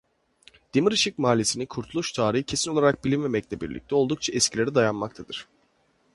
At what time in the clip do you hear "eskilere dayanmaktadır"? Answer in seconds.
4.33-5.47